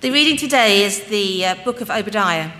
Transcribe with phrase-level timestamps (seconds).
[0.00, 2.52] The reading today is the uh, book of Obadiah.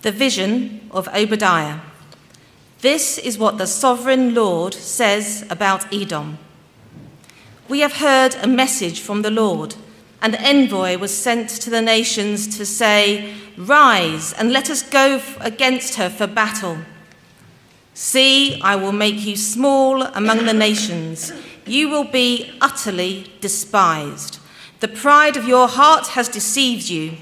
[0.00, 1.80] The vision of Obadiah.
[2.80, 6.38] This is what the sovereign Lord says about Edom.
[7.68, 9.74] We have heard a message from the Lord.
[10.22, 15.20] and An envoy was sent to the nations to say, Rise and let us go
[15.40, 16.78] against her for battle.
[17.92, 21.30] See, I will make you small among the nations.
[21.66, 24.38] You will be utterly despised.
[24.82, 27.12] The pride of your heart has deceived you.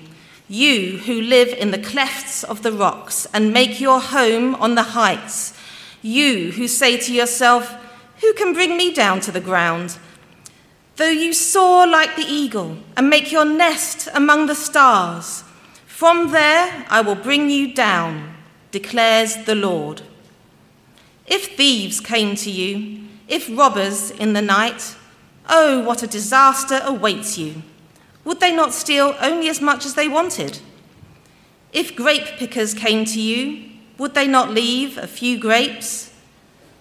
[0.48, 4.94] You who live in the clefts of the rocks and make your home on the
[4.96, 5.52] heights.
[6.00, 7.76] You who say to yourself,
[8.22, 9.98] Who can bring me down to the ground?
[10.96, 15.44] Though you soar like the eagle and make your nest among the stars,
[15.84, 18.36] from there I will bring you down,
[18.70, 20.00] declares the Lord.
[21.26, 24.96] If thieves came to you, if robbers in the night,
[25.48, 27.62] oh, what a disaster awaits you.
[28.24, 30.60] Would they not steal only as much as they wanted?
[31.72, 36.12] If grape pickers came to you, would they not leave a few grapes?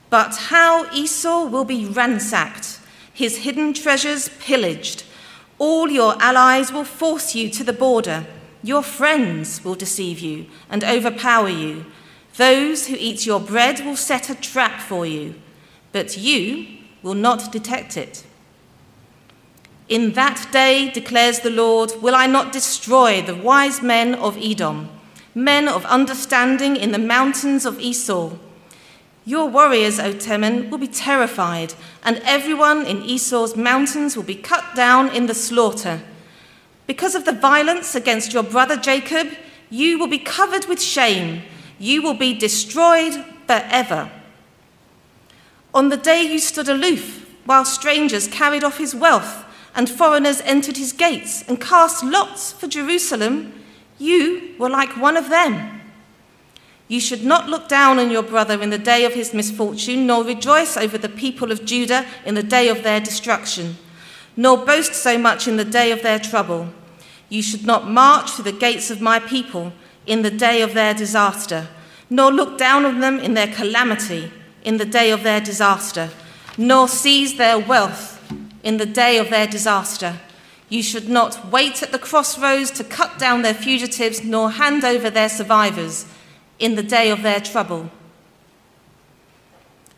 [0.10, 2.80] But how Esau will be ransacked
[3.20, 5.04] his hidden treasures pillaged.
[5.58, 8.26] All your allies will force you to the border.
[8.64, 11.86] Your friends will deceive you and overpower you.
[12.38, 15.36] Those who eat your bread will set a trap for you,
[15.92, 16.66] but you
[17.04, 18.23] will not detect it.
[19.90, 24.90] In that day, declares the Lord, will I not destroy the wise men of Edom,
[25.36, 28.36] men of understanding in the mountains of Esau
[29.30, 34.76] your warriors, O Teman, will be terrified, and everyone in Esau's mountains will be cut
[34.76, 36.02] down in the slaughter.
[36.88, 39.28] Because of the violence against your brother Jacob,
[39.70, 41.44] you will be covered with shame.
[41.78, 44.12] You will be destroyed forever.
[45.76, 50.78] On the day you stood aloof, while strangers carried off his wealth and foreigners entered
[50.78, 53.53] his gates and cast lots for Jerusalem,
[53.98, 55.81] you were like one of them.
[56.88, 60.23] You should not look down on your brother in the day of his misfortune, nor
[60.23, 63.77] rejoice over the people of Judah in the day of their destruction,
[64.36, 66.70] nor boast so much in the day of their trouble.
[67.30, 69.71] You should not march through the gates of my people
[70.08, 71.67] in the day of their disaster,
[72.10, 74.32] nor look down on them in their calamity
[74.64, 76.10] in the day of their disaster,
[76.58, 78.19] nor seize their wealth
[78.64, 80.20] in the day of their disaster.
[80.70, 85.09] You should not wait at the crossroads to cut down their fugitives, nor hand over
[85.09, 86.05] their survivors
[86.59, 87.89] in the day of their trouble.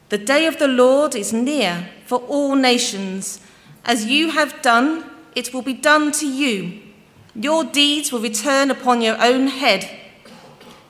[0.09, 3.39] The day of the Lord is near for all nations.
[3.85, 6.81] As you have done, it will be done to you.
[7.33, 9.89] Your deeds will return upon your own head.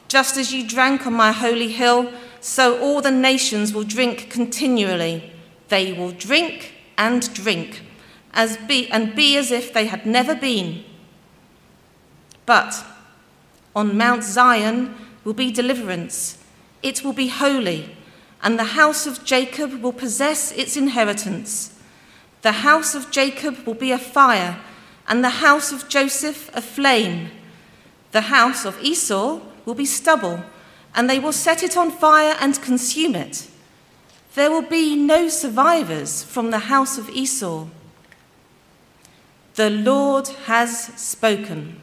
[0.07, 5.31] Just as you drank on my holy hill, so all the nations will drink continually.
[5.69, 7.84] They will drink and drink,
[8.34, 10.84] as be, and be as if they had never been.
[12.46, 12.84] But
[13.75, 16.38] on Mount Zion, will be deliverance.
[16.81, 17.96] It will be holy,
[18.41, 21.78] and the house of Jacob will possess its inheritance.
[22.41, 24.59] The house of Jacob will be a fire,
[25.07, 27.30] and the house of Joseph a flame.
[28.12, 30.44] The house of Esau will be stubble,
[30.96, 33.47] and they will set it on fire and consume it.
[34.34, 37.68] There will be no survivors from the house of Esau.
[39.56, 41.81] The Lord has spoken.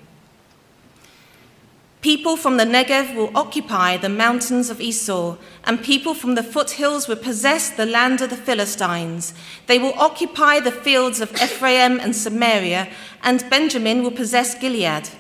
[2.01, 7.07] People from the Negev will occupy the mountains of Esau, and people from the foothills
[7.07, 9.35] will possess the land of the Philistines.
[9.67, 12.89] They will occupy the fields of Ephraim and Samaria,
[13.23, 15.11] and Benjamin will possess Gilead.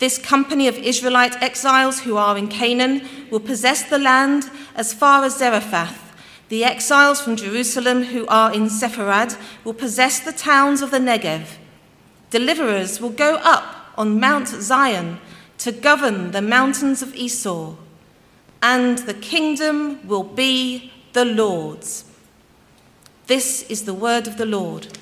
[0.00, 5.24] This company of Israelite exiles who are in Canaan will possess the land as far
[5.24, 6.03] as Zarephath.
[6.48, 11.56] The exiles from Jerusalem who are in Sepharad will possess the towns of the Negev.
[12.30, 15.18] Deliverers will go up on Mount Zion
[15.58, 17.74] to govern the mountains of Esau,
[18.62, 22.04] and the kingdom will be the Lord's.
[23.26, 24.98] This is the word of the Lord.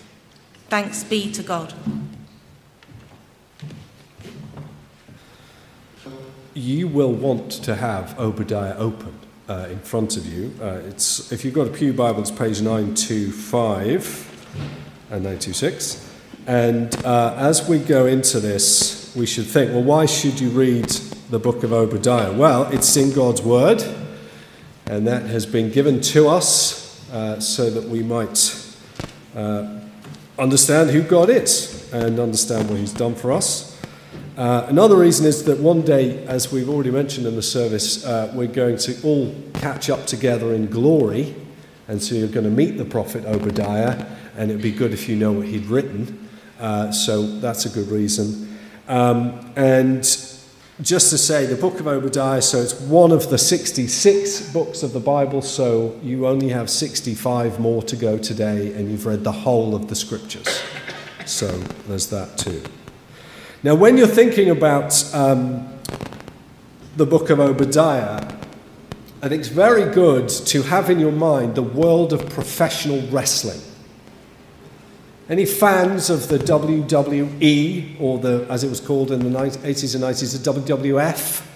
[0.68, 1.74] Thanks be to God.
[6.54, 10.52] You will want to have Obadiah open uh, in front of you.
[10.60, 14.28] Uh, it's, if you've got a Pew Bible, it's page 925
[15.10, 16.10] and 926.
[16.46, 20.88] And uh, as we go into this, we should think, well, why should you read
[21.30, 22.32] the book of Obadiah?
[22.32, 23.82] Well, it's in God's Word,
[24.86, 28.74] and that has been given to us uh, so that we might
[29.36, 29.80] uh,
[30.38, 33.71] understand who God is and understand what He's done for us.
[34.36, 38.32] Uh, another reason is that one day, as we've already mentioned in the service, uh,
[38.34, 41.34] we're going to all catch up together in glory.
[41.86, 44.06] And so you're going to meet the prophet Obadiah,
[44.36, 46.30] and it'd be good if you know what he'd written.
[46.58, 48.58] Uh, so that's a good reason.
[48.88, 50.02] Um, and
[50.80, 54.94] just to say, the book of Obadiah, so it's one of the 66 books of
[54.94, 59.32] the Bible, so you only have 65 more to go today, and you've read the
[59.32, 60.62] whole of the scriptures.
[61.26, 61.48] So
[61.86, 62.62] there's that too.
[63.64, 65.68] Now, when you're thinking about um,
[66.96, 68.20] the book of Obadiah,
[69.22, 73.60] I think it's very good to have in your mind the world of professional wrestling.
[75.28, 80.02] Any fans of the WWE, or the, as it was called in the 80s and
[80.02, 81.46] 90s, the WWF?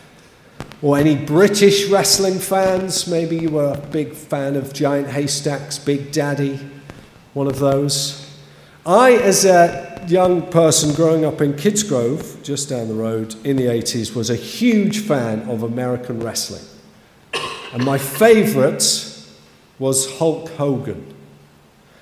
[0.83, 3.09] Or any British wrestling fans?
[3.09, 6.61] Maybe you were a big fan of Giant Haystacks, Big Daddy,
[7.35, 8.31] one of those.
[8.87, 13.67] I, as a young person growing up in Kidsgrove, just down the road in the
[13.67, 16.65] 80s, was a huge fan of American wrestling.
[17.73, 18.83] And my favourite
[19.79, 21.15] was Hulk Hogan.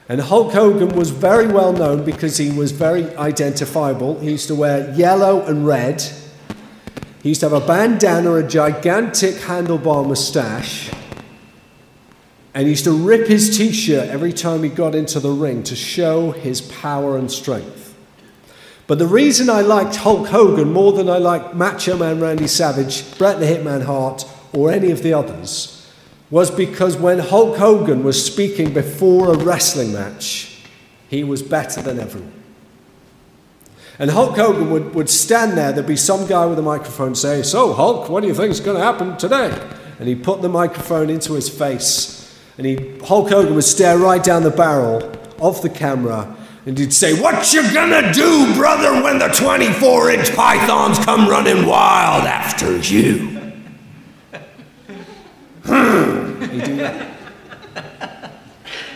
[0.08, 4.20] And Hulk Hogan was very well known because he was very identifiable.
[4.20, 6.02] He used to wear yellow and red.
[7.22, 10.90] He used to have a bandana, a gigantic handlebar moustache.
[12.52, 15.62] And he used to rip his t shirt every time he got into the ring
[15.64, 17.93] to show his power and strength.
[18.86, 23.16] But the reason I liked Hulk Hogan more than I liked Macho Man Randy Savage,
[23.16, 25.70] Bret the Hitman Hart, or any of the others
[26.30, 30.62] was because when Hulk Hogan was speaking before a wrestling match,
[31.08, 32.32] he was better than everyone.
[33.98, 37.42] And Hulk Hogan would, would stand there, there'd be some guy with a microphone say,
[37.42, 39.56] So, Hulk, what do you think is going to happen today?
[40.00, 44.22] And he'd put the microphone into his face, and he, Hulk Hogan would stare right
[44.22, 46.36] down the barrel of the camera,
[46.66, 51.66] and he'd say, What you gonna do, brother, when the 24 inch pythons come running
[51.66, 53.52] wild after you?
[55.64, 56.24] Hmm.
[56.76, 57.10] That.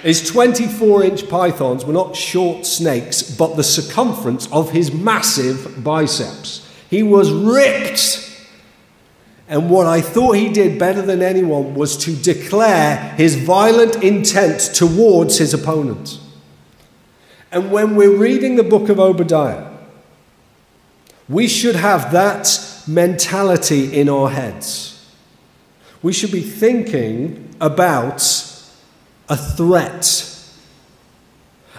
[0.03, 6.67] His 24 inch pythons were not short snakes, but the circumference of his massive biceps.
[6.88, 8.25] He was ripped.
[9.49, 14.61] And what I thought he did better than anyone was to declare his violent intent
[14.75, 16.21] towards his opponent.
[17.50, 19.71] And when we're reading the book of Obadiah,
[21.29, 24.95] we should have that mentality in our heads.
[26.03, 28.23] We should be thinking about
[29.29, 30.25] a threat.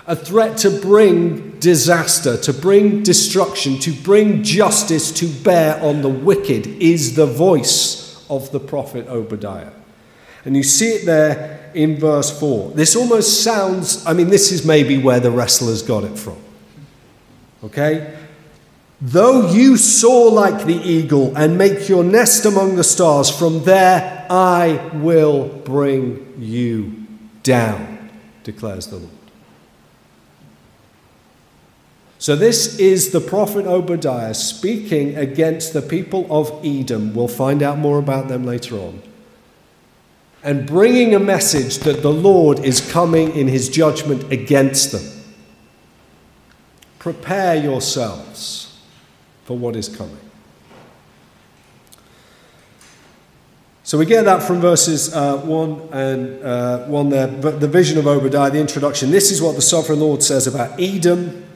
[0.08, 6.10] A threat to bring disaster, to bring destruction, to bring justice to bear on the
[6.10, 9.72] wicked is the voice of the prophet Obadiah.
[10.46, 12.72] And you see it there in verse 4.
[12.72, 16.38] This almost sounds, I mean, this is maybe where the wrestlers got it from.
[17.64, 18.16] Okay?
[19.02, 24.26] Though you soar like the eagle and make your nest among the stars, from there
[24.30, 27.08] I will bring you
[27.44, 28.10] down,
[28.44, 29.10] declares the Lord.
[32.22, 37.14] So, this is the prophet Obadiah speaking against the people of Edom.
[37.16, 39.02] We'll find out more about them later on.
[40.44, 45.04] And bringing a message that the Lord is coming in his judgment against them.
[46.98, 48.80] Prepare yourselves
[49.46, 50.18] for what is coming.
[53.90, 57.98] So we get that from verses uh, 1 and uh, 1 there, but the vision
[57.98, 59.10] of Obadiah, the introduction.
[59.10, 61.49] This is what the sovereign Lord says about Edom.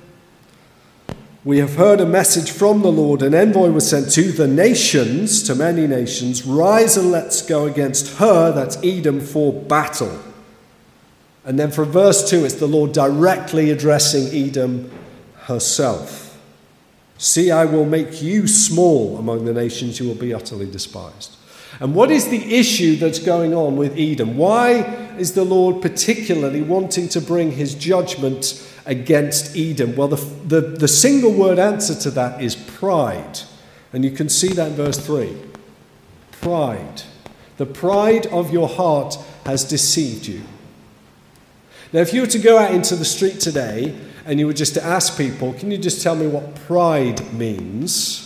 [1.45, 3.21] We have heard a message from the Lord.
[3.21, 6.45] An envoy was sent to the nations, to many nations.
[6.45, 10.19] Rise and let's go against her, that's Edom, for battle.
[11.43, 14.89] And then from verse 2, it's the Lord directly addressing Edom
[15.41, 16.39] herself.
[17.17, 21.35] See, I will make you small among the nations, you will be utterly despised.
[21.79, 24.37] And what is the issue that's going on with Edom?
[24.37, 24.83] Why
[25.17, 29.95] is the Lord particularly wanting to bring his judgment against Edom?
[29.95, 33.39] Well, the, the, the single word answer to that is pride.
[33.91, 35.35] And you can see that in verse 3.
[36.31, 37.03] Pride.
[37.57, 40.41] The pride of your heart has deceived you.
[41.91, 44.73] Now, if you were to go out into the street today and you were just
[44.73, 48.22] to ask people, can you just tell me what pride means?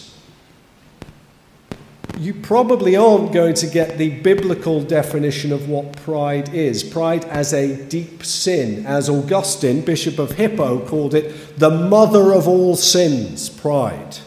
[2.19, 6.83] You probably aren't going to get the biblical definition of what pride is.
[6.83, 12.47] Pride as a deep sin, as Augustine, Bishop of Hippo, called it the mother of
[12.47, 14.17] all sins, pride.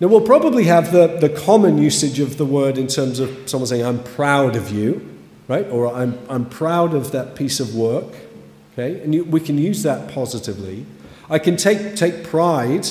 [0.00, 3.66] Now, we'll probably have the, the common usage of the word in terms of someone
[3.66, 5.18] saying, I'm proud of you,
[5.48, 5.66] right?
[5.68, 8.14] Or I'm, I'm proud of that piece of work.
[8.72, 9.00] Okay?
[9.00, 10.86] And you, we can use that positively.
[11.28, 12.86] I can take, take pride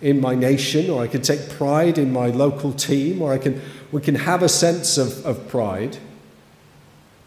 [0.00, 3.60] in my nation, or I can take pride in my local team, or I can,
[3.92, 5.98] we can have a sense of, of pride.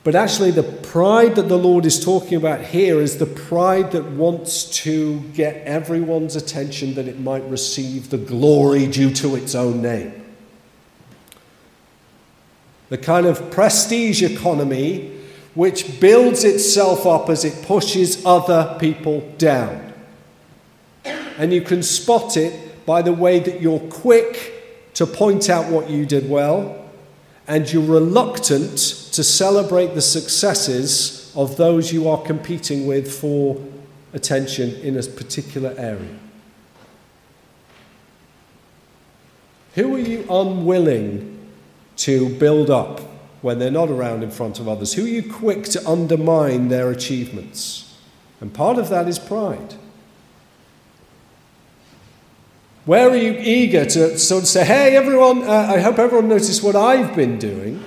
[0.04, 4.06] But actually, the pride that the Lord is talking about here is the pride that
[4.06, 9.82] wants to get everyone's attention that it might receive the glory due to its own
[9.82, 10.14] name.
[12.90, 15.20] The kind of prestige economy
[15.54, 19.89] which builds itself up as it pushes other people down.
[21.40, 25.90] And you can spot it by the way that you're quick to point out what
[25.90, 26.76] you did well
[27.48, 33.60] and you're reluctant to celebrate the successes of those you are competing with for
[34.14, 36.16] attention in a particular area.
[39.76, 41.40] Who are you unwilling
[41.98, 43.00] to build up
[43.42, 44.94] when they're not around in front of others?
[44.94, 47.98] Who are you quick to undermine their achievements?
[48.42, 49.76] And part of that is pride.
[52.90, 56.64] Where are you eager to sort of say, hey, everyone, uh, I hope everyone noticed
[56.64, 57.86] what I've been doing?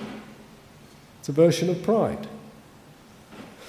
[1.18, 2.28] It's a version of pride.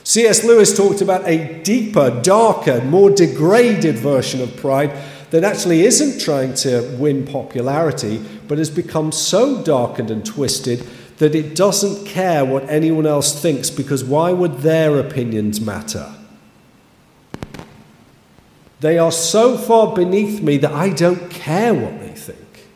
[0.04, 0.44] C.S.
[0.44, 4.96] Lewis talked about a deeper, darker, more degraded version of pride
[5.32, 10.82] that actually isn't trying to win popularity, but has become so darkened and twisted
[11.18, 16.14] that it doesn't care what anyone else thinks because why would their opinions matter?
[18.84, 22.68] They are so far beneath me that I don't care what they think.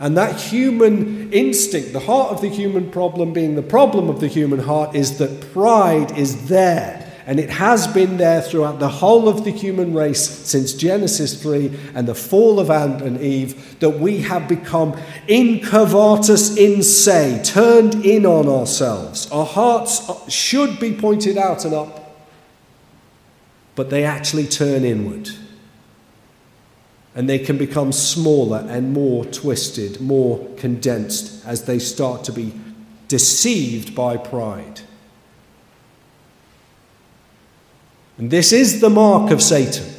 [0.00, 4.26] And that human instinct, the heart of the human problem being the problem of the
[4.26, 7.08] human heart, is that pride is there.
[7.24, 11.78] And it has been there throughout the whole of the human race since Genesis 3
[11.94, 14.94] and the fall of Adam and Eve that we have become
[15.28, 19.30] incurvatus in se, turned in on ourselves.
[19.30, 22.03] Our hearts should be pointed out and up
[23.74, 25.30] but they actually turn inward.
[27.14, 32.52] And they can become smaller and more twisted, more condensed as they start to be
[33.08, 34.80] deceived by pride.
[38.18, 39.92] And this is the mark of Satan.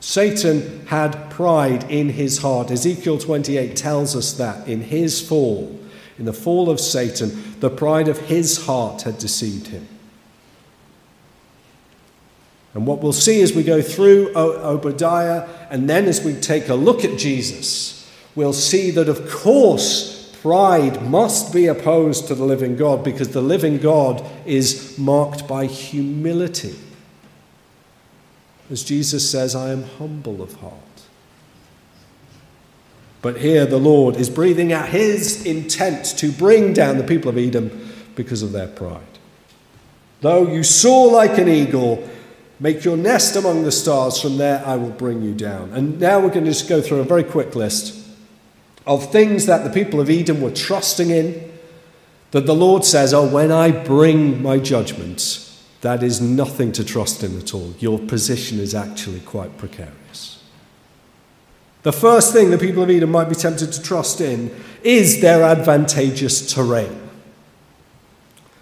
[0.00, 2.70] Satan had pride in his heart.
[2.70, 5.78] Ezekiel 28 tells us that in his fall,
[6.18, 9.86] in the fall of Satan, the pride of his heart had deceived him.
[12.74, 16.74] And what we'll see as we go through Obadiah, and then as we take a
[16.74, 22.76] look at Jesus, we'll see that, of course, pride must be opposed to the living
[22.76, 26.76] God because the living God is marked by humility.
[28.70, 30.74] As Jesus says, I am humble of heart.
[33.20, 37.36] But here the Lord is breathing out his intent to bring down the people of
[37.36, 39.02] Edom because of their pride.
[40.22, 42.08] Though you soar like an eagle,
[42.60, 45.72] Make your nest among the stars, from there I will bring you down.
[45.72, 47.96] And now we're going to just go through a very quick list
[48.86, 51.50] of things that the people of Edom were trusting in.
[52.32, 55.50] That the Lord says, Oh, when I bring my judgment,
[55.80, 57.74] that is nothing to trust in at all.
[57.78, 60.42] Your position is actually quite precarious.
[61.82, 65.42] The first thing the people of Edom might be tempted to trust in is their
[65.42, 67.08] advantageous terrain.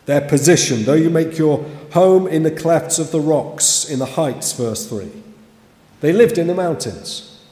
[0.06, 4.06] Their position, though you make your home in the clefts of the rocks, in the
[4.06, 5.10] heights, verse 3.
[6.00, 7.42] They lived in the mountains.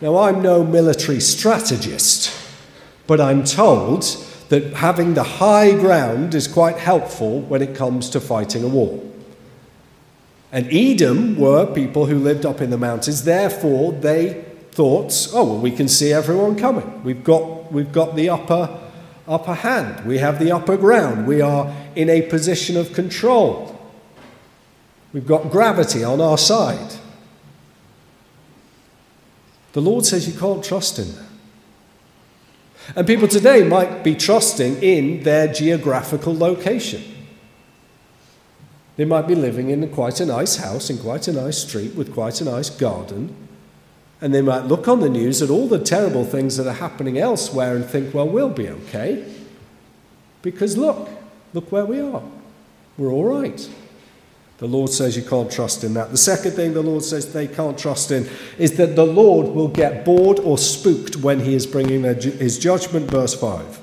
[0.00, 2.34] Now, I'm no military strategist,
[3.06, 4.02] but I'm told
[4.48, 9.02] that having the high ground is quite helpful when it comes to fighting a war.
[10.52, 15.58] And Edom were people who lived up in the mountains, therefore, they thought, oh, well,
[15.58, 17.02] we can see everyone coming.
[17.02, 18.68] We've got, we've got the upper,
[19.26, 23.70] upper hand, we have the upper ground, we are in a position of control.
[25.12, 26.94] We've got gravity on our side.
[29.72, 31.14] The Lord says you can't trust Him.
[32.94, 37.02] And people today might be trusting in their geographical location.
[38.96, 42.12] They might be living in quite a nice house in quite a nice street with
[42.12, 43.34] quite a nice garden.
[44.24, 47.18] And they might look on the news at all the terrible things that are happening
[47.18, 49.30] elsewhere and think, well, we'll be okay.
[50.40, 51.10] Because look,
[51.52, 52.22] look where we are.
[52.96, 53.68] We're all right.
[54.56, 56.10] The Lord says you can't trust in that.
[56.10, 58.26] The second thing the Lord says they can't trust in
[58.56, 63.10] is that the Lord will get bored or spooked when he is bringing his judgment.
[63.10, 63.78] Verse 5.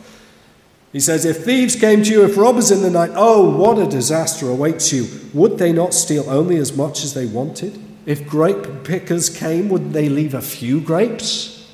[0.91, 3.86] He says, If thieves came to you, if robbers in the night, oh, what a
[3.86, 5.05] disaster awaits you.
[5.36, 7.90] Would they not steal only as much as they wanted?
[8.05, 11.70] If grape pickers came, would they leave a few grapes?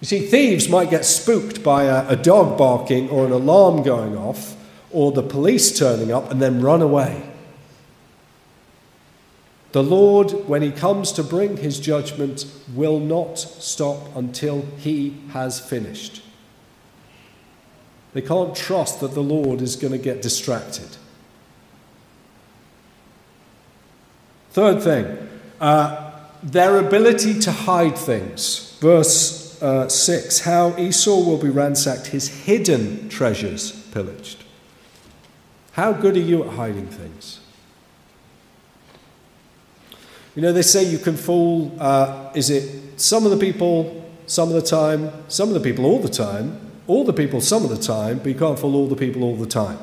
[0.00, 4.16] You see, thieves might get spooked by a, a dog barking or an alarm going
[4.16, 4.56] off
[4.90, 7.22] or the police turning up and then run away.
[9.70, 12.44] The Lord, when He comes to bring His judgment,
[12.74, 16.22] will not stop until He has finished.
[18.12, 20.96] They can't trust that the Lord is going to get distracted.
[24.52, 25.28] Third thing,
[25.60, 28.76] uh, their ability to hide things.
[28.80, 34.44] Verse uh, 6 How Esau will be ransacked, his hidden treasures pillaged.
[35.72, 37.40] How good are you at hiding things?
[40.34, 44.48] You know, they say you can fool, uh, is it some of the people some
[44.48, 47.70] of the time, some of the people all the time, all the people some of
[47.70, 49.78] the time, but you can't fool all the people all the time.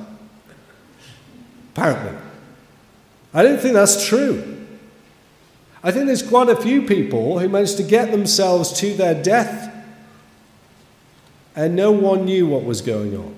[1.73, 2.17] Apparently.
[3.33, 4.58] I don't think that's true.
[5.83, 9.73] I think there's quite a few people who managed to get themselves to their death
[11.55, 13.35] and no one knew what was going on.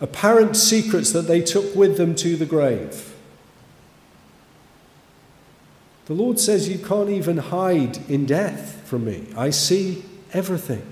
[0.00, 3.14] Apparent secrets that they took with them to the grave.
[6.06, 9.26] The Lord says, You can't even hide in death from me.
[9.36, 10.82] I see everything.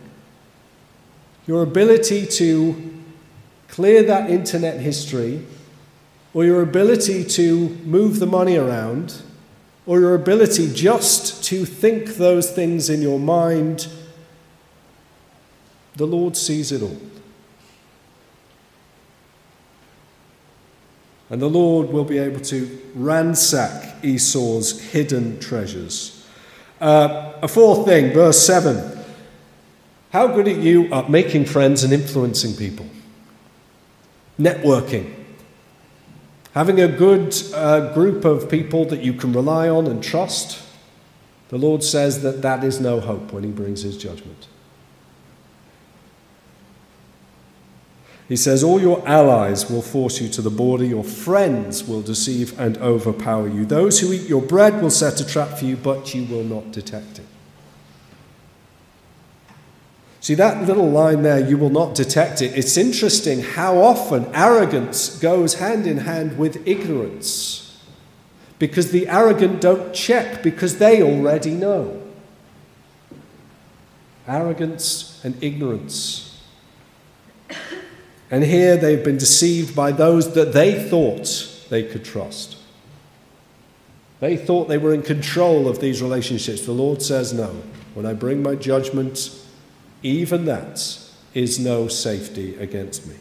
[1.46, 3.02] Your ability to
[3.68, 5.44] clear that internet history
[6.34, 9.22] or your ability to move the money around,
[9.84, 13.88] or your ability just to think those things in your mind,
[15.96, 16.98] the Lord sees it all.
[21.28, 26.26] And the Lord will be able to ransack Esau's hidden treasures.
[26.80, 28.98] Uh, a fourth thing, verse 7.
[30.12, 32.86] How good are you at making friends and influencing people?
[34.38, 35.21] Networking.
[36.54, 40.62] Having a good uh, group of people that you can rely on and trust,
[41.49, 44.49] the Lord says that that is no hope when He brings His judgment.
[48.28, 52.59] He says, All your allies will force you to the border, your friends will deceive
[52.59, 53.64] and overpower you.
[53.64, 56.71] Those who eat your bread will set a trap for you, but you will not
[56.71, 57.26] detect it.
[60.22, 62.56] See, that little line there, you will not detect it.
[62.56, 67.76] It's interesting how often arrogance goes hand in hand with ignorance.
[68.60, 72.00] Because the arrogant don't check because they already know.
[74.28, 76.40] Arrogance and ignorance.
[78.30, 82.58] And here they've been deceived by those that they thought they could trust.
[84.20, 86.64] They thought they were in control of these relationships.
[86.64, 87.61] The Lord says, No.
[87.94, 89.41] When I bring my judgment,
[90.02, 90.98] even that
[91.34, 93.14] is no safety against me.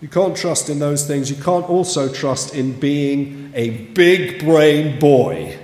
[0.00, 1.30] You can't trust in those things.
[1.30, 5.58] You can't also trust in being a big brain boy.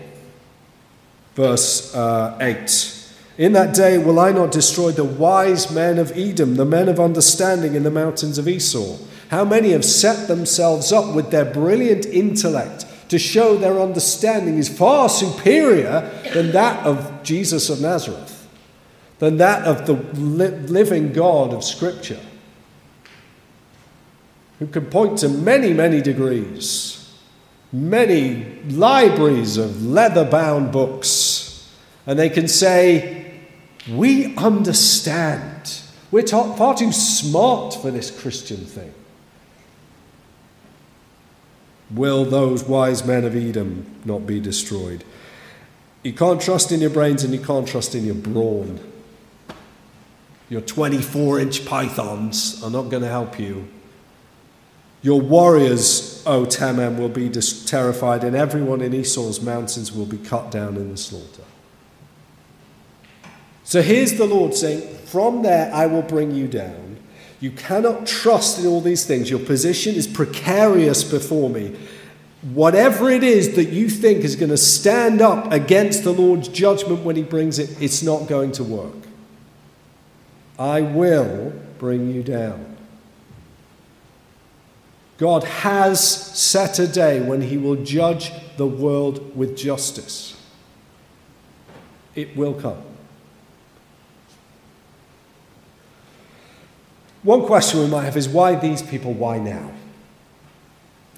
[1.34, 6.56] Verse uh, 8 In that day will I not destroy the wise men of Edom,
[6.56, 8.98] the men of understanding in the mountains of Esau?
[9.30, 14.68] How many have set themselves up with their brilliant intellect to show their understanding is
[14.68, 18.35] far superior than that of Jesus of Nazareth?
[19.18, 22.20] Than that of the living God of Scripture,
[24.58, 27.14] who can point to many, many degrees,
[27.72, 31.72] many libraries of leather bound books,
[32.06, 33.40] and they can say,
[33.90, 35.80] We understand.
[36.10, 38.94] We're far too smart for this Christian thing.
[41.90, 45.04] Will those wise men of Edom not be destroyed?
[46.02, 48.80] You can't trust in your brains and you can't trust in your brawn.
[50.48, 53.68] Your 24 inch pythons are not going to help you.
[55.02, 60.18] Your warriors, O Teman, will be dis- terrified, and everyone in Esau's mountains will be
[60.18, 61.44] cut down in the slaughter.
[63.62, 66.96] So here's the Lord saying, From there I will bring you down.
[67.40, 69.28] You cannot trust in all these things.
[69.28, 71.76] Your position is precarious before me.
[72.54, 77.04] Whatever it is that you think is going to stand up against the Lord's judgment
[77.04, 79.05] when he brings it, it's not going to work.
[80.58, 82.76] I will bring you down.
[85.18, 90.40] God has set a day when he will judge the world with justice.
[92.14, 92.82] It will come.
[97.22, 99.12] One question we might have is why these people?
[99.12, 99.72] Why now?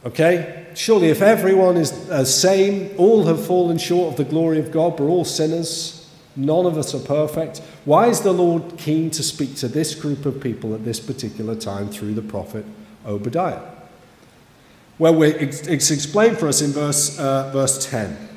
[0.07, 0.66] Okay?
[0.74, 4.98] Surely, if everyone is the same, all have fallen short of the glory of God,
[4.98, 5.97] we're all sinners.
[6.38, 7.59] None of us are perfect.
[7.85, 11.57] Why is the Lord keen to speak to this group of people at this particular
[11.57, 12.64] time through the prophet
[13.05, 13.61] Obadiah?
[15.01, 18.29] Well, it's explained for us in verse, uh, verse 10.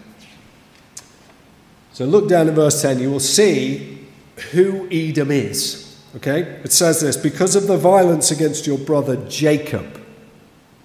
[1.94, 4.08] So look down at verse 10, you will see
[4.52, 6.00] who Edom is.
[6.16, 6.42] Okay?
[6.64, 10.02] It says this because of the violence against your brother Jacob,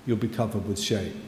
[0.05, 1.25] you'll be covered with shame.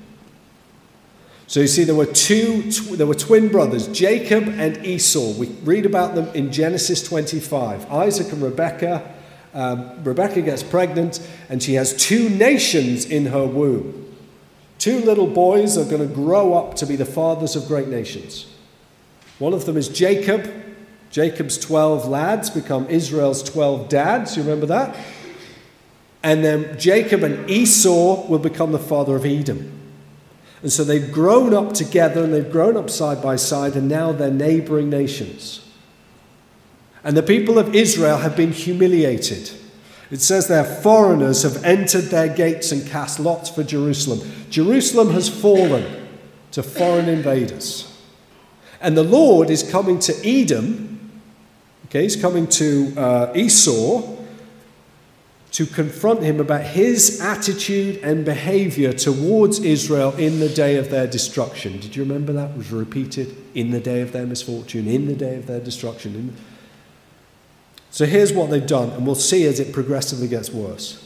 [1.48, 5.32] So you see, there were two, tw- there were twin brothers, Jacob and Esau.
[5.32, 7.90] We read about them in Genesis 25.
[7.90, 9.14] Isaac and Rebekah.
[9.54, 14.14] Um, Rebekah gets pregnant, and she has two nations in her womb.
[14.78, 18.46] Two little boys are going to grow up to be the fathers of great nations.
[19.38, 20.52] One of them is Jacob.
[21.10, 24.36] Jacob's 12 lads become Israel's 12 dads.
[24.36, 24.94] You remember that?
[26.22, 29.78] And then Jacob and Esau will become the father of Edom.
[30.62, 34.12] And so they've grown up together and they've grown up side by side, and now
[34.12, 35.64] they're neighboring nations.
[37.04, 39.50] And the people of Israel have been humiliated.
[40.10, 44.20] It says their foreigners have entered their gates and cast lots for Jerusalem.
[44.50, 46.08] Jerusalem has fallen
[46.52, 47.84] to foreign invaders.
[48.80, 51.20] And the Lord is coming to Edom,
[51.86, 54.17] okay, he's coming to uh, Esau
[55.52, 61.06] to confront him about his attitude and behavior towards Israel in the day of their
[61.06, 61.80] destruction.
[61.80, 62.50] Did you remember that?
[62.50, 66.36] It was repeated in the day of their misfortune, in the day of their destruction.
[67.90, 71.04] So here's what they've done, and we'll see as it progressively gets worse.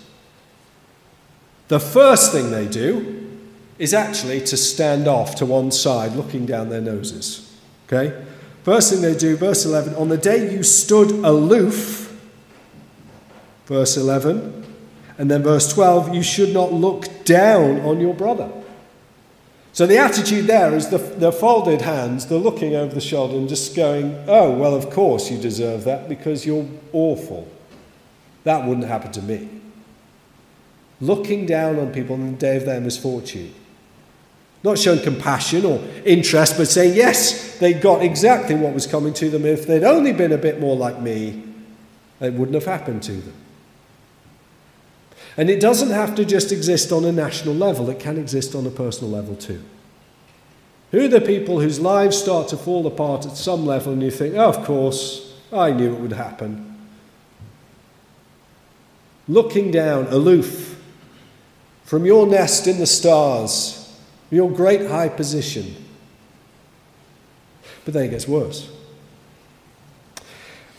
[1.68, 3.38] The first thing they do
[3.78, 7.56] is actually to stand off to one side, looking down their noses.
[7.86, 8.24] Okay?
[8.64, 12.01] First thing they do, verse 11, on the day you stood aloof,
[13.66, 14.64] verse 11,
[15.18, 18.50] and then verse 12, you should not look down on your brother.
[19.72, 23.48] So the attitude there is the, the folded hands, the looking over the shoulder and
[23.48, 27.48] just going, oh, well, of course you deserve that because you're awful.
[28.44, 29.48] That wouldn't happen to me.
[31.00, 33.54] Looking down on people on the day of their misfortune.
[34.62, 39.30] Not showing compassion or interest, but saying, yes, they got exactly what was coming to
[39.30, 39.46] them.
[39.46, 41.44] If they'd only been a bit more like me,
[42.20, 43.34] it wouldn't have happened to them.
[45.36, 48.66] And it doesn't have to just exist on a national level, it can exist on
[48.66, 49.62] a personal level too.
[50.90, 54.10] Who are the people whose lives start to fall apart at some level and you
[54.10, 56.76] think, oh, of course, I knew it would happen?
[59.26, 60.78] Looking down, aloof,
[61.84, 63.96] from your nest in the stars,
[64.30, 65.76] your great high position.
[67.84, 68.70] But then it gets worse.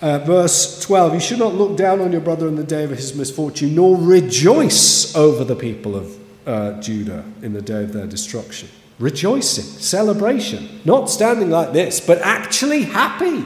[0.03, 2.89] Uh, verse 12 You should not look down on your brother in the day of
[2.89, 8.05] his misfortune, nor rejoice over the people of uh, Judah in the day of their
[8.05, 8.67] destruction.
[8.99, 13.45] Rejoicing, celebration, not standing like this, but actually happy,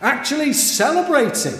[0.00, 1.54] actually celebrating,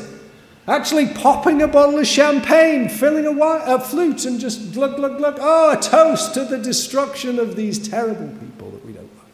[0.68, 5.38] actually popping a bottle of champagne, filling a, a flute, and just glug, glug, glug.
[5.40, 9.24] Oh, a toast to the destruction of these terrible people that we don't like.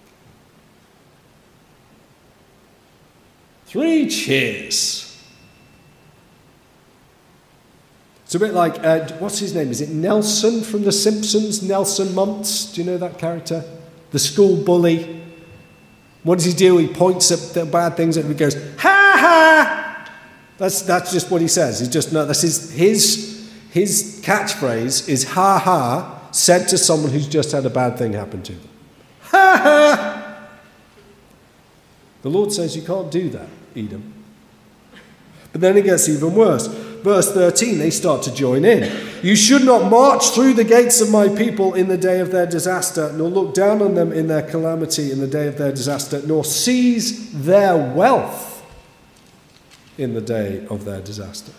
[3.70, 5.16] Three cheers.
[8.24, 9.70] It's a bit like, uh, what's his name?
[9.70, 11.62] Is it Nelson from The Simpsons?
[11.62, 12.72] Nelson Muntz?
[12.72, 13.62] Do you know that character?
[14.10, 15.22] The school bully.
[16.24, 16.78] What does he do?
[16.78, 20.10] He points at the bad things and he goes, ha ha!
[20.58, 21.78] That's, that's just what he says.
[21.78, 27.28] He's just, no, that's his, his, his catchphrase is ha ha, said to someone who's
[27.28, 28.68] just had a bad thing happen to them.
[29.20, 30.48] Ha ha!
[32.22, 33.48] The Lord says you can't do that.
[33.76, 34.14] Edom.
[35.52, 36.66] But then it gets even worse.
[36.66, 38.92] Verse 13, they start to join in.
[39.22, 42.46] You should not march through the gates of my people in the day of their
[42.46, 46.20] disaster, nor look down on them in their calamity in the day of their disaster,
[46.26, 48.62] nor seize their wealth
[49.96, 51.52] in the day of their disaster.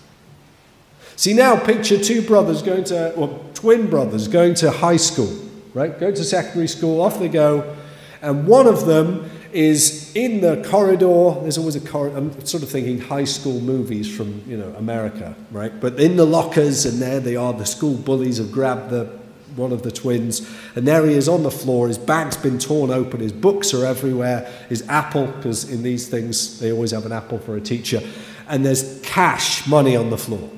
[1.15, 5.31] See, now picture two brothers going to, or twin brothers going to high school,
[5.73, 5.99] right?
[5.99, 7.75] Going to secondary school, off they go,
[8.21, 11.39] and one of them is in the corridor.
[11.41, 12.17] There's always a corridor.
[12.17, 15.77] I'm sort of thinking high school movies from you know America, right?
[15.79, 17.53] But in the lockers, and there they are.
[17.53, 19.19] The school bullies have grabbed the
[19.55, 21.87] one of the twins, and there he is on the floor.
[21.87, 23.19] His bag's been torn open.
[23.19, 24.49] His books are everywhere.
[24.69, 28.01] His apple, because in these things they always have an apple for a teacher,
[28.47, 30.49] and there's cash money on the floor.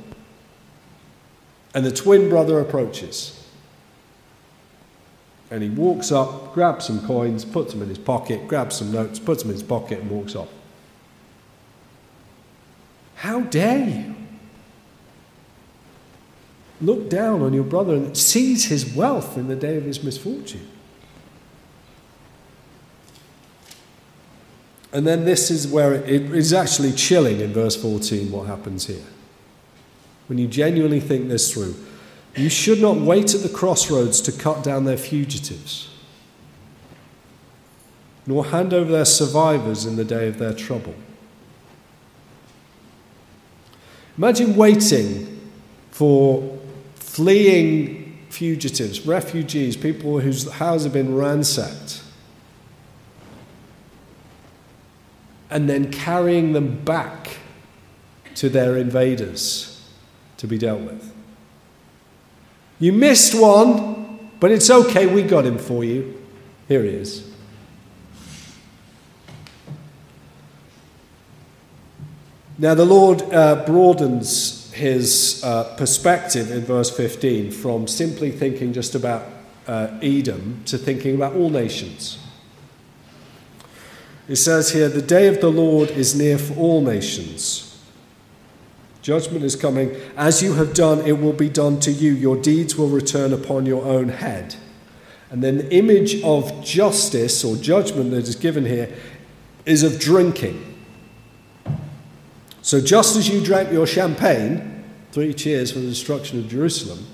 [1.73, 3.32] And the twin brother approaches.
[5.53, 9.19] And he walks up, grabs some coins, puts them in his pocket, grabs some notes,
[9.19, 10.49] puts them in his pocket, and walks off.
[13.17, 14.15] How dare you?
[16.81, 20.67] Look down on your brother and seize his wealth in the day of his misfortune.
[24.91, 29.05] And then this is where it is actually chilling in verse 14 what happens here.
[30.25, 31.75] When you genuinely think this through.
[32.35, 35.89] You should not wait at the crossroads to cut down their fugitives,
[38.25, 40.95] nor hand over their survivors in the day of their trouble.
[44.17, 45.51] Imagine waiting
[45.91, 46.59] for
[46.95, 52.01] fleeing fugitives, refugees, people whose houses have been ransacked,
[55.51, 57.37] and then carrying them back
[58.33, 59.87] to their invaders
[60.37, 61.12] to be dealt with.
[62.83, 66.21] You missed one, but it's okay, we got him for you.
[66.67, 67.31] Here he is.
[72.57, 78.95] Now, the Lord uh, broadens his uh, perspective in verse 15 from simply thinking just
[78.95, 79.23] about
[79.65, 82.19] uh, Edom to thinking about all nations.
[84.27, 87.72] It says here, The day of the Lord is near for all nations.
[89.03, 89.91] Judgment is coming.
[90.15, 92.13] As you have done, it will be done to you.
[92.13, 94.55] Your deeds will return upon your own head.
[95.29, 98.95] And then the image of justice or judgment that is given here
[99.65, 100.75] is of drinking.
[102.61, 107.05] So just as you drank your champagne, three cheers for the destruction of Jerusalem,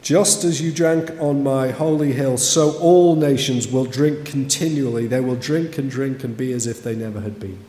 [0.00, 5.06] just as you drank on my holy hill, so all nations will drink continually.
[5.06, 7.62] They will drink and drink and be as if they never had been.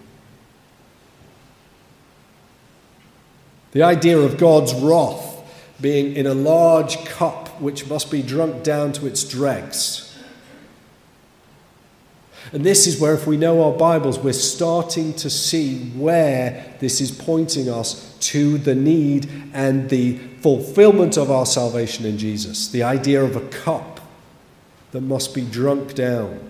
[3.74, 5.42] The idea of God's wrath
[5.82, 10.16] being in a large cup which must be drunk down to its dregs.
[12.52, 17.02] And this is where, if we know our Bibles, we're starting to see where this
[17.02, 22.68] is pointing us to the need and the fulfillment of our salvation in Jesus.
[22.68, 24.02] The idea of a cup
[24.92, 26.48] that must be drunk down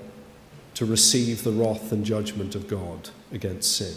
[0.73, 3.95] to receive the wrath and judgment of God against sin.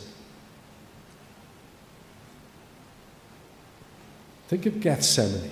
[4.49, 5.51] Think of Gethsemane.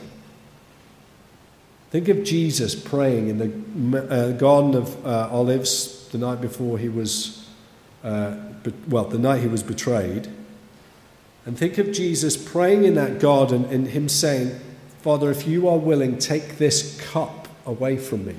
[1.90, 6.88] Think of Jesus praying in the uh, Garden of uh, Olives the night before he
[6.88, 7.48] was,
[8.02, 10.28] uh, be- well, the night he was betrayed.
[11.46, 14.58] And think of Jesus praying in that garden and him saying,
[15.02, 18.36] Father, if you are willing, take this cup away from me.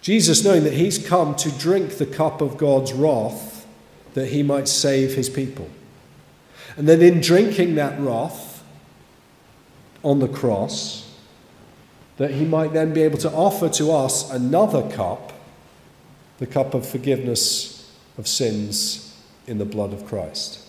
[0.00, 3.66] Jesus, knowing that he's come to drink the cup of God's wrath,
[4.14, 5.70] that he might save his people.
[6.76, 8.64] And then in drinking that wrath
[10.02, 11.10] on the cross,
[12.16, 15.32] that he might then be able to offer to us another cup,
[16.38, 20.61] the cup of forgiveness of sins in the blood of Christ.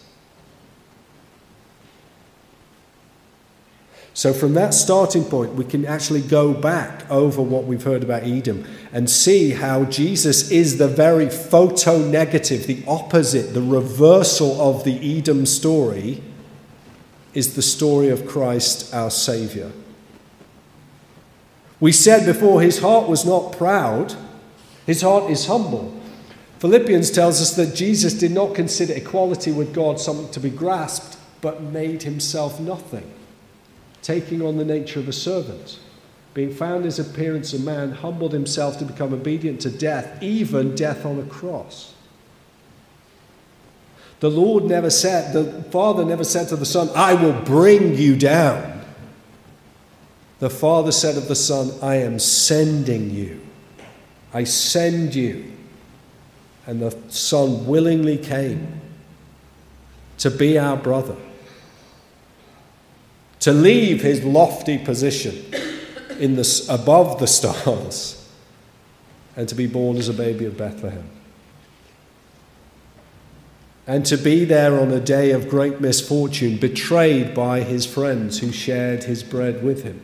[4.15, 8.23] So, from that starting point, we can actually go back over what we've heard about
[8.23, 14.83] Edom and see how Jesus is the very photo negative, the opposite, the reversal of
[14.83, 16.21] the Edom story,
[17.33, 19.71] is the story of Christ our Saviour.
[21.79, 24.15] We said before, his heart was not proud,
[24.85, 25.99] his heart is humble.
[26.59, 31.17] Philippians tells us that Jesus did not consider equality with God something to be grasped,
[31.41, 33.11] but made himself nothing
[34.03, 35.79] taking on the nature of a servant.
[36.33, 41.05] Being found his appearance a man, humbled himself to become obedient to death, even death
[41.05, 41.93] on a cross.
[44.19, 48.15] The Lord never said, the Father never said to the Son, I will bring you
[48.15, 48.81] down.
[50.39, 53.41] The Father said of the Son, I am sending you.
[54.33, 55.51] I send you.
[56.65, 58.81] And the Son willingly came
[60.19, 61.17] to be our brother
[63.43, 65.35] to leave his lofty position
[66.17, 68.31] in the, above the stars
[69.35, 71.09] and to be born as a baby of Bethlehem.
[73.85, 78.53] And to be there on a day of great misfortune, betrayed by his friends who
[78.53, 80.01] shared his bread with him.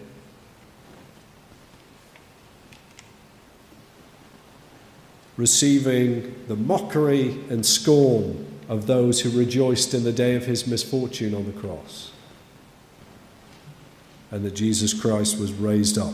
[5.38, 11.34] Receiving the mockery and scorn of those who rejoiced in the day of his misfortune
[11.34, 12.12] on the cross
[14.32, 16.14] and that Jesus Christ was raised up,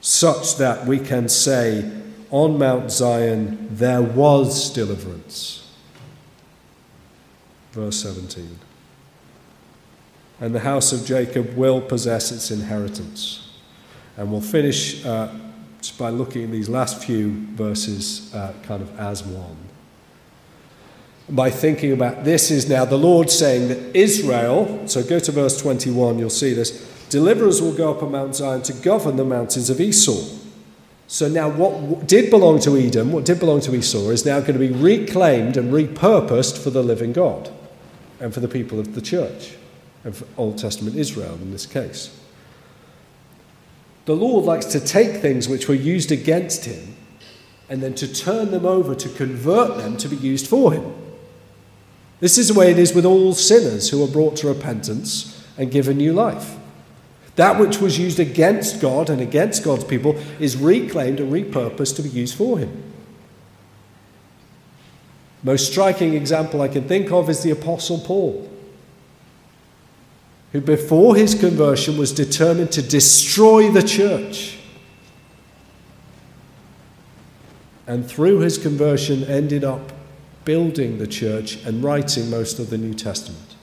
[0.00, 1.90] such that we can say,
[2.30, 5.70] on Mount Zion there was deliverance.
[7.72, 8.58] Verse 17.
[10.40, 13.48] And the house of Jacob will possess its inheritance.
[14.16, 15.32] And we'll finish uh,
[15.98, 19.65] by looking at these last few verses uh, kind of as one
[21.28, 25.60] by thinking about this is now the Lord saying that Israel, so go to verse
[25.60, 26.70] 21, you'll see this,
[27.10, 30.36] deliverers will go up on Mount Zion to govern the mountains of Esau.
[31.08, 34.54] So now what did belong to Edom, what did belong to Esau, is now going
[34.54, 37.50] to be reclaimed and repurposed for the living God
[38.20, 39.54] and for the people of the church,
[40.04, 42.18] and for Old Testament Israel in this case.
[44.06, 46.96] The Lord likes to take things which were used against him
[47.68, 50.94] and then to turn them over to convert them to be used for him.
[52.20, 55.70] This is the way it is with all sinners who are brought to repentance and
[55.70, 56.56] given new life.
[57.36, 62.02] That which was used against God and against God's people is reclaimed and repurposed to
[62.02, 62.82] be used for Him.
[65.42, 68.50] Most striking example I can think of is the Apostle Paul,
[70.52, 74.58] who before his conversion was determined to destroy the church.
[77.86, 79.92] And through his conversion, ended up
[80.46, 83.56] building the church and writing most of the New Testament.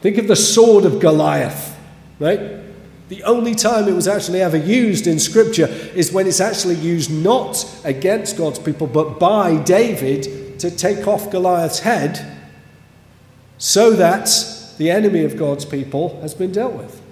[0.00, 1.76] Think of the sword of Goliath,
[2.18, 2.40] right?
[3.08, 7.10] The only time it was actually ever used in Scripture is when it's actually used
[7.10, 12.36] not against God's people, but by David to take off Goliath's head
[13.58, 14.30] so that
[14.78, 17.02] the enemy of God's people has been dealt with.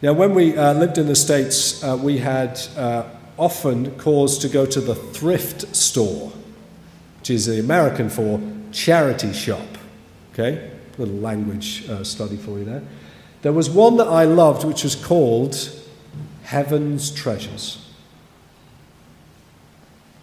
[0.00, 3.02] Now, when we uh, lived in the States, uh, we had uh,
[3.38, 6.32] often caused to go to the thrift store,
[7.20, 8.40] which is the American for
[8.72, 9.66] charity shop.
[10.32, 10.72] Okay?
[10.98, 12.82] little language uh, study for you there.
[13.42, 15.70] There was one that I loved which was called
[16.42, 17.84] Heaven's Treasures.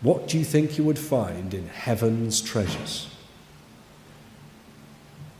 [0.01, 3.07] What do you think you would find in Heaven's Treasures?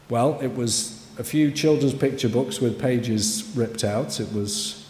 [0.10, 4.20] Well, it was a few children's picture books with pages ripped out.
[4.20, 4.85] It was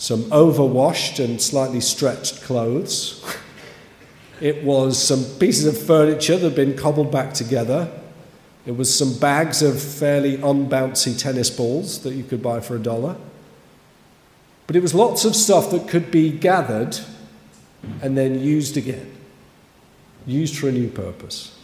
[0.00, 3.22] some overwashed and slightly stretched clothes.
[4.40, 7.92] It was some pieces of furniture that had been cobbled back together.
[8.64, 12.78] It was some bags of fairly unbouncy tennis balls that you could buy for a
[12.78, 13.16] dollar.
[14.66, 16.98] But it was lots of stuff that could be gathered
[18.00, 19.14] and then used again,
[20.26, 21.54] used for a new purpose.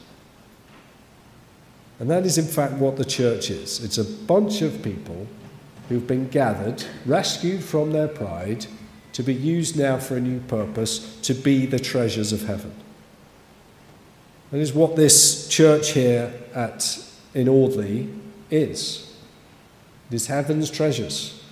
[1.98, 5.26] And that is, in fact, what the church is it's a bunch of people
[5.88, 8.66] who've been gathered, rescued from their pride,
[9.12, 12.74] to be used now for a new purpose, to be the treasures of heaven.
[14.50, 17.02] That is what this church here at,
[17.34, 18.08] in Audley
[18.50, 19.16] is.
[20.10, 21.42] It is heaven's treasures.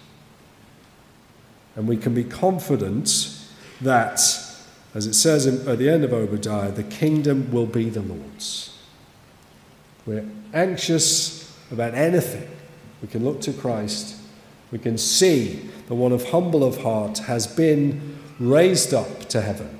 [1.77, 3.37] And we can be confident
[3.81, 4.21] that,
[4.95, 8.79] as it says in, at the end of Obadiah, the kingdom will be the Lord's.
[10.07, 12.49] We're anxious about anything.
[13.03, 14.17] We can look to Christ.
[14.75, 19.79] We can see the one of humble of heart has been raised up to heaven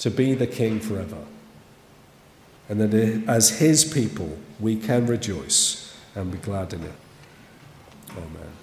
[0.00, 1.24] to be the king forever
[2.68, 6.92] and that as His people we can rejoice and be glad in it.
[8.10, 8.57] Amen.